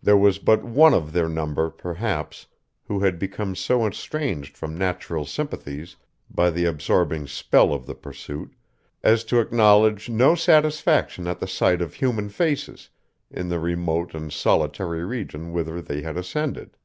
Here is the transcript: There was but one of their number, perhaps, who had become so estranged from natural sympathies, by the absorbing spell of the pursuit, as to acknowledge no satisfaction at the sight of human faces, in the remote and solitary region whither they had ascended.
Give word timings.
There 0.00 0.16
was 0.16 0.38
but 0.38 0.62
one 0.62 0.94
of 0.94 1.12
their 1.12 1.28
number, 1.28 1.68
perhaps, 1.68 2.46
who 2.84 3.00
had 3.00 3.18
become 3.18 3.56
so 3.56 3.84
estranged 3.88 4.56
from 4.56 4.78
natural 4.78 5.24
sympathies, 5.24 5.96
by 6.30 6.50
the 6.50 6.64
absorbing 6.64 7.26
spell 7.26 7.74
of 7.74 7.84
the 7.84 7.96
pursuit, 7.96 8.52
as 9.02 9.24
to 9.24 9.40
acknowledge 9.40 10.08
no 10.08 10.36
satisfaction 10.36 11.26
at 11.26 11.40
the 11.40 11.48
sight 11.48 11.82
of 11.82 11.94
human 11.94 12.28
faces, 12.28 12.88
in 13.32 13.48
the 13.48 13.58
remote 13.58 14.14
and 14.14 14.32
solitary 14.32 15.04
region 15.04 15.50
whither 15.52 15.82
they 15.82 16.02
had 16.02 16.16
ascended. 16.16 16.76